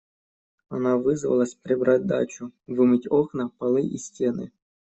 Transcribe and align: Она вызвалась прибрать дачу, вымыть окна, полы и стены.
Она 0.69 0.97
вызвалась 0.97 1.53
прибрать 1.53 2.07
дачу, 2.07 2.51
вымыть 2.65 3.05
окна, 3.07 3.49
полы 3.59 3.83
и 3.85 3.99
стены. 3.99 4.51